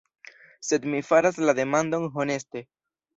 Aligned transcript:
Sed 0.69 0.87
mi 0.93 1.01
faras 1.09 1.37
la 1.49 1.55
demandon 1.59 2.09
honeste. 2.23 2.65